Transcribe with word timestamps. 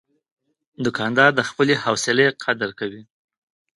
دوکاندار 0.85 1.31
د 1.35 1.41
خپلې 1.49 1.73
حوصلې 1.83 2.27
قدر 2.43 2.69
کوي. 2.79 3.01